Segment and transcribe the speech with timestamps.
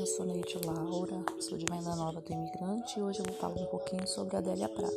[0.00, 3.60] eu sou Neide Laura, sou de Venda Nova do Imigrante e hoje eu vou falar
[3.60, 4.94] um pouquinho sobre a Adélia Prado.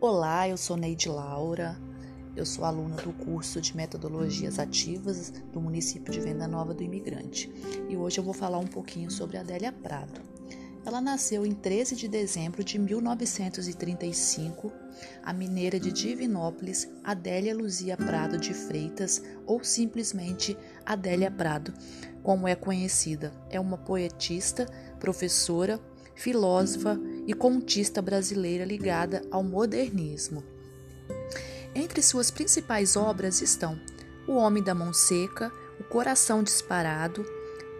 [0.00, 1.76] Olá, eu sou Neide Laura,
[2.34, 7.52] eu sou aluna do curso de Metodologias Ativas do município de Venda Nova do Imigrante
[7.90, 10.35] e hoje eu vou falar um pouquinho sobre a Adélia Prado.
[10.86, 14.72] Ela nasceu em 13 de dezembro de 1935,
[15.20, 21.74] a mineira de Divinópolis, Adélia Luzia Prado de Freitas, ou simplesmente Adélia Prado,
[22.22, 23.32] como é conhecida.
[23.50, 24.64] É uma poetista,
[25.00, 25.80] professora,
[26.14, 30.44] filósofa e contista brasileira ligada ao modernismo.
[31.74, 33.76] Entre suas principais obras estão
[34.28, 35.50] O Homem da Mão Seca,
[35.80, 37.26] O Coração Disparado,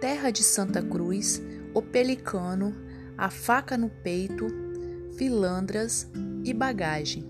[0.00, 1.40] Terra de Santa Cruz,
[1.72, 2.84] O Pelicano,
[3.16, 4.46] a Faca no Peito,
[5.16, 6.06] Filandras
[6.44, 7.26] e Bagagem.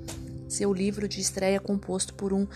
[0.49, 2.47] Seu livro de estreia é composto por, um,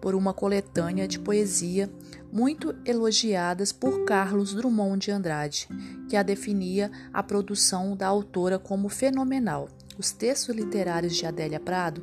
[0.00, 1.90] por uma coletânea de poesia
[2.32, 5.68] muito elogiadas por Carlos Drummond de Andrade,
[6.08, 9.68] que a definia a produção da autora como fenomenal.
[9.98, 12.02] Os textos literários de Adélia Prado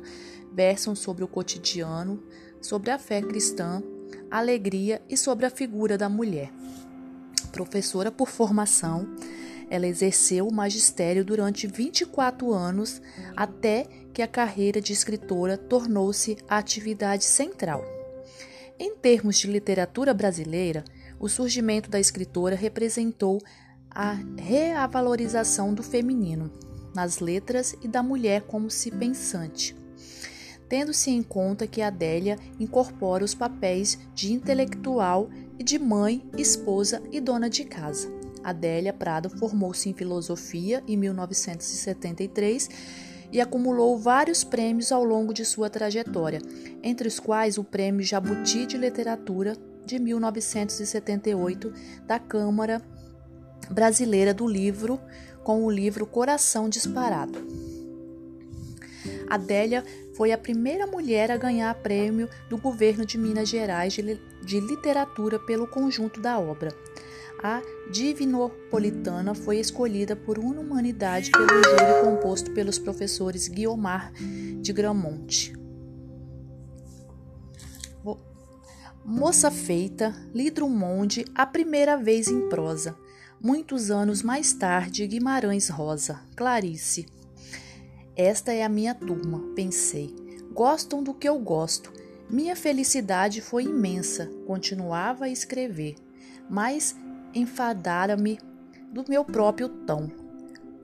[0.52, 2.22] versam sobre o cotidiano,
[2.60, 3.82] sobre a fé cristã,
[4.30, 6.52] a alegria e sobre a figura da mulher.
[7.50, 9.08] Professora por formação,
[9.70, 13.00] ela exerceu o magistério durante 24 anos
[13.36, 17.84] até que a carreira de escritora tornou-se a atividade central.
[18.78, 20.84] Em termos de literatura brasileira,
[21.18, 23.40] o surgimento da escritora representou
[23.90, 26.50] a reavalorização do feminino
[26.94, 29.76] nas letras e da mulher como se pensante,
[30.68, 37.20] tendo-se em conta que Adélia incorpora os papéis de intelectual e de mãe, esposa e
[37.20, 38.17] dona de casa.
[38.42, 42.68] Adélia Prado formou-se em filosofia em 1973
[43.30, 46.40] e acumulou vários prêmios ao longo de sua trajetória,
[46.82, 51.72] entre os quais o Prêmio Jabuti de Literatura de 1978
[52.06, 52.82] da Câmara
[53.70, 55.00] Brasileira do Livro,
[55.44, 57.38] com o livro Coração Disparado.
[59.28, 59.84] Adélia
[60.16, 65.66] foi a primeira mulher a ganhar prêmio do governo de Minas Gerais de literatura pelo
[65.66, 66.70] conjunto da obra.
[67.42, 67.62] A
[67.92, 74.12] Divinopolitana foi escolhida por unanimidade pelo júri composto pelos professores Guiomar
[74.60, 75.58] de Gramonte.
[79.10, 82.94] Moça Feita, Lidrumonde, a primeira vez em prosa.
[83.40, 87.06] Muitos anos mais tarde, Guimarães Rosa, Clarice.
[88.14, 90.14] Esta é a minha turma, pensei.
[90.52, 91.90] Gostam do que eu gosto.
[92.28, 95.94] Minha felicidade foi imensa, continuava a escrever.
[96.50, 96.94] Mas
[97.38, 98.38] enfadara-me
[98.92, 100.10] do meu próprio tom,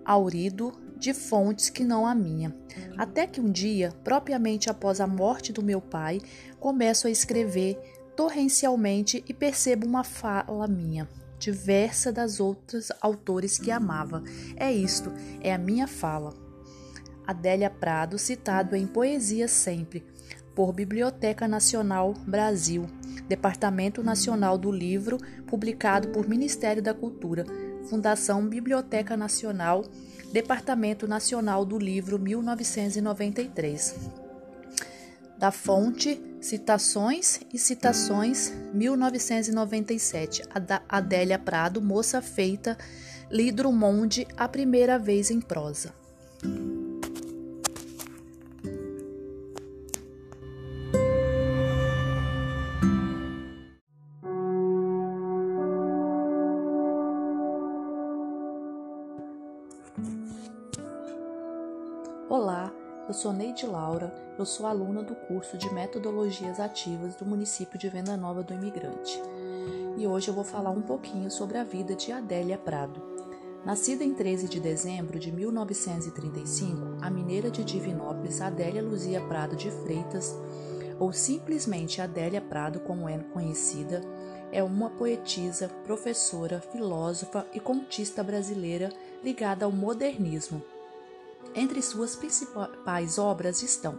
[0.05, 2.55] aurido de fontes que não a minha.
[2.97, 6.21] Até que um dia, propriamente após a morte do meu pai,
[6.59, 7.79] começo a escrever
[8.17, 14.23] torrencialmente e percebo uma fala minha, diversa das outras autores que amava.
[14.57, 16.33] É isto, é a minha fala.
[17.27, 20.05] Adélia Prado, citado em Poesia Sempre,
[20.55, 22.87] por Biblioteca Nacional Brasil,
[23.29, 27.45] Departamento Nacional do Livro, publicado por Ministério da Cultura,
[27.89, 29.85] Fundação Biblioteca Nacional,
[30.33, 34.11] Departamento Nacional do Livro, 1993.
[35.39, 40.43] Da fonte Citações e Citações, 1997.
[40.89, 42.77] Adélia Prado, Moça Feita,
[43.31, 45.95] Lidro Monde, a primeira vez em prosa.
[63.15, 67.89] Eu sou Neide Laura, eu sou aluna do curso de Metodologias Ativas do município de
[67.89, 69.23] Venda Nova do Imigrante.
[69.97, 73.01] E hoje eu vou falar um pouquinho sobre a vida de Adélia Prado.
[73.65, 79.71] Nascida em 13 de dezembro de 1935, a mineira de Divinópolis Adélia Luzia Prado de
[79.71, 80.37] Freitas,
[80.99, 84.01] ou simplesmente Adélia Prado como é conhecida,
[84.51, 88.91] é uma poetisa, professora, filósofa e contista brasileira
[89.23, 90.61] ligada ao modernismo
[91.55, 93.99] entre suas principais obras estão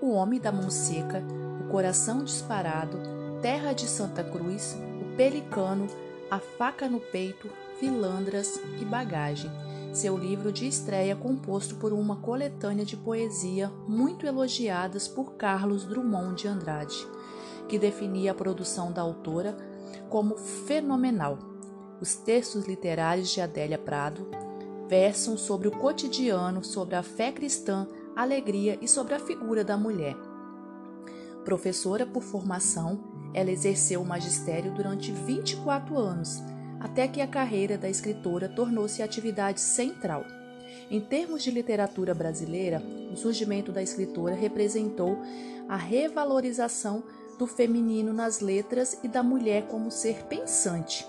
[0.00, 1.22] O Homem da Mão Seca,
[1.60, 2.98] O Coração Disparado,
[3.42, 5.86] Terra de Santa Cruz, O Pelicano,
[6.30, 9.50] A Faca no Peito, Filandras e Bagagem.
[9.92, 16.42] Seu livro de estreia composto por uma coletânea de poesia muito elogiadas por Carlos Drummond
[16.42, 17.06] de Andrade,
[17.68, 19.56] que definia a produção da autora
[20.08, 21.38] como fenomenal.
[22.00, 24.26] Os textos literários de Adélia Prado
[24.94, 30.14] versam sobre o cotidiano, sobre a fé cristã, alegria e sobre a figura da mulher.
[31.44, 33.02] Professora por formação,
[33.34, 36.40] ela exerceu o magistério durante 24 anos,
[36.78, 40.24] até que a carreira da escritora tornou-se atividade central.
[40.88, 42.80] Em termos de literatura brasileira,
[43.12, 45.18] o surgimento da escritora representou
[45.68, 47.02] a revalorização
[47.36, 51.04] do feminino nas letras e da mulher como ser pensante,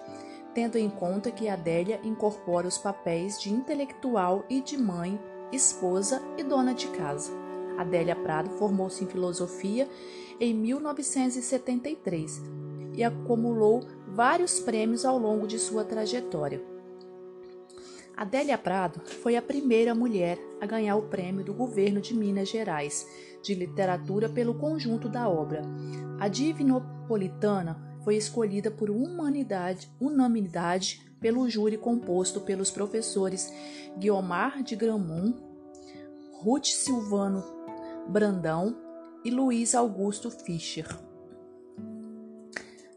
[0.56, 5.20] tendo em conta que Adélia incorpora os papéis de intelectual e de mãe,
[5.52, 7.34] esposa e dona de casa.
[7.78, 9.88] Adélia Prado formou-se em filosofia
[10.40, 12.42] em 1973
[12.94, 16.64] e acumulou vários prêmios ao longo de sua trajetória.
[18.16, 23.06] Adélia Prado foi a primeira mulher a ganhar o prêmio do governo de Minas Gerais
[23.44, 25.64] de literatura pelo conjunto da obra.
[26.18, 33.52] A Divinopolitana foi escolhida por unanimidade, unanimidade pelo júri composto pelos professores
[33.98, 35.36] Guiomar de Gramont,
[36.32, 37.44] Ruth Silvano
[38.08, 38.78] Brandão
[39.26, 40.88] e Luiz Augusto Fischer.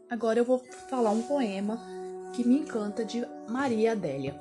[0.07, 0.59] Agora eu vou
[0.89, 1.79] falar um poema
[2.33, 4.39] que me encanta de Maria Adélia.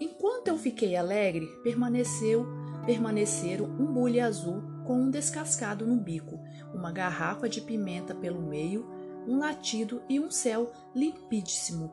[0.00, 2.46] Enquanto eu fiquei alegre, permaneceu
[2.86, 6.40] permaneceram um bule azul com um descascado no bico,
[6.72, 8.88] uma garrafa de pimenta pelo meio,
[9.28, 11.92] um latido e um céu limpidíssimo.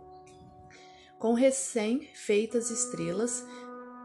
[1.20, 3.46] Com recém-feitas estrelas,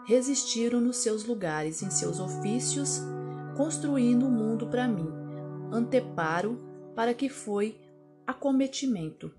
[0.07, 3.01] resistiram nos seus lugares, em seus ofícios,
[3.57, 5.09] construindo o um mundo para mim.
[5.73, 6.61] Anteparo
[6.97, 7.81] para que foi
[8.27, 9.33] acometimento.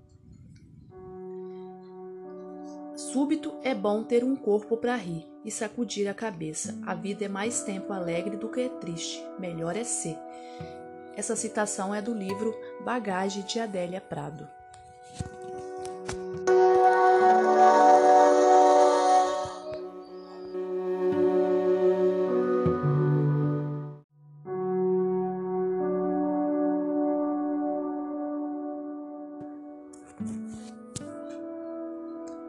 [2.95, 6.79] Súbito é bom ter um corpo para rir e sacudir a cabeça.
[6.85, 9.21] A vida é mais tempo alegre do que triste.
[9.39, 10.17] Melhor é ser.
[11.15, 14.47] Essa citação é do livro Bagagem de Adélia Prado.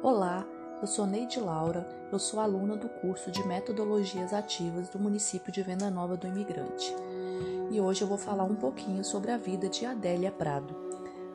[0.02, 0.46] Olá,
[0.80, 5.62] eu sou Neide Laura, eu sou aluna do curso de Metodologias Ativas do município de
[5.62, 6.94] Venda Nova do Imigrante.
[7.72, 10.76] E hoje eu vou falar um pouquinho sobre a vida de Adélia Prado.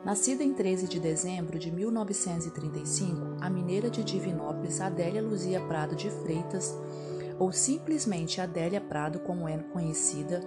[0.04, 6.08] Nascida em 13 de dezembro de 1935, a mineira de Divinópolis Adélia Luzia Prado de
[6.08, 6.72] Freitas,
[7.40, 10.40] ou simplesmente Adélia Prado como é conhecida,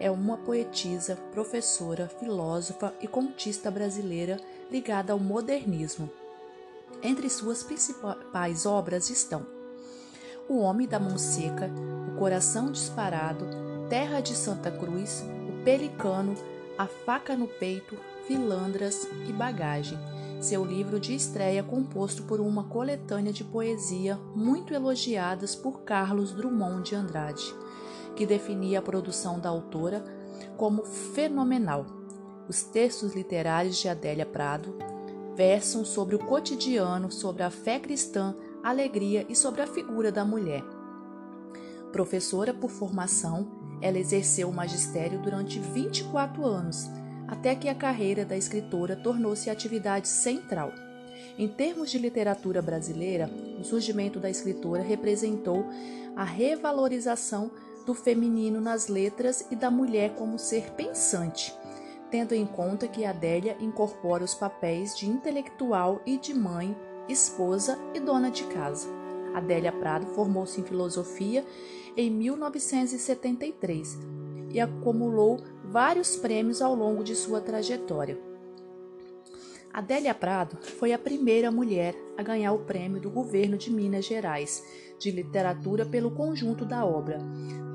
[0.00, 6.10] é uma poetisa, professora, filósofa e contista brasileira ligada ao modernismo
[7.02, 9.46] entre suas principais obras estão
[10.48, 11.70] O Homem da Mão Seca,
[12.08, 16.34] O Coração Disparado, Terra de Santa Cruz, O Pelicano,
[16.76, 17.96] A Faca no Peito,
[18.26, 19.96] Filandras e Bagagem,
[20.40, 26.82] seu livro de estreia composto por uma coletânea de poesia muito elogiadas por Carlos Drummond
[26.82, 27.54] de Andrade,
[28.16, 30.04] que definia a produção da autora
[30.56, 31.86] como fenomenal.
[32.48, 34.74] Os textos literários de Adélia Prado
[35.36, 38.34] versam sobre o cotidiano, sobre a fé cristã,
[38.64, 40.64] alegria e sobre a figura da mulher.
[41.92, 46.88] Professora por formação, ela exerceu o magistério durante 24 anos,
[47.28, 50.72] até que a carreira da escritora tornou-se atividade central.
[51.38, 55.64] Em termos de literatura brasileira, o surgimento da escritora representou
[56.14, 57.50] a revalorização
[57.84, 61.54] do feminino nas letras e da mulher como ser pensante
[62.10, 66.76] tendo em conta que Adélia incorpora os papéis de intelectual e de mãe,
[67.08, 68.88] esposa e dona de casa.
[69.36, 71.44] Adélia Prado formou-se em filosofia
[71.94, 73.98] em 1973
[74.50, 78.18] e acumulou vários prêmios ao longo de sua trajetória.
[79.70, 84.64] Adélia Prado foi a primeira mulher a ganhar o prêmio do governo de Minas Gerais
[84.98, 87.18] de literatura pelo conjunto da obra.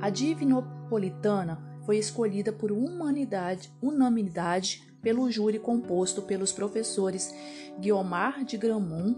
[0.01, 7.32] A Divinopolitana foi escolhida por unanimidade, pelo júri composto pelos professores
[7.80, 9.15] Guiomar de Gramont,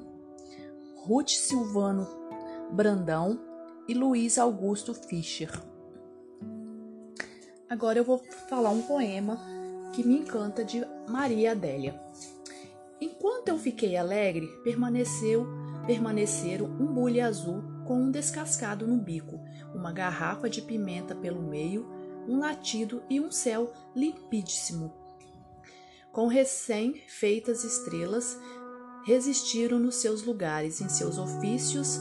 [1.06, 2.23] Ruth Silvano
[2.74, 3.40] Brandão
[3.88, 5.52] e Luiz Augusto Fischer.
[7.70, 8.18] Agora eu vou
[8.50, 9.40] falar um poema
[9.94, 12.02] que me encanta de Maria Adélia.
[13.00, 15.46] Enquanto eu fiquei alegre, permaneceu
[15.86, 19.40] permaneceram um bule azul com um descascado no bico,
[19.76, 21.86] uma garrafa de pimenta pelo meio
[22.28, 24.92] um latido e um céu limpidíssimo.
[26.12, 28.40] Com recém-feitas estrelas,
[29.06, 32.00] resistiram nos seus lugares, em seus ofícios,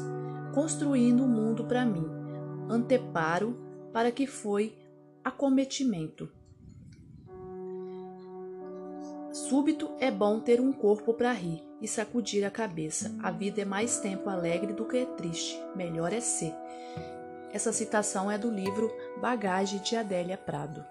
[0.53, 2.07] construindo o um mundo para mim.
[2.69, 3.57] Anteparo
[3.93, 4.77] para que foi
[5.25, 6.29] acometimento.
[9.53, 13.15] súbito é bom ter um corpo para rir e sacudir a cabeça.
[13.23, 15.61] A vida é mais tempo alegre do que triste.
[15.77, 16.55] Melhor é ser.
[17.53, 18.91] Essa citação é do livro
[19.21, 20.83] Bagagem de Adélia Prado.